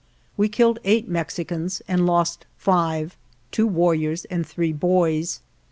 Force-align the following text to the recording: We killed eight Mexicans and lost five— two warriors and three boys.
We 0.35 0.49
killed 0.49 0.79
eight 0.83 1.07
Mexicans 1.07 1.83
and 1.87 2.07
lost 2.07 2.47
five— 2.57 3.15
two 3.51 3.67
warriors 3.67 4.25
and 4.31 4.43
three 4.47 4.73
boys. 4.73 5.41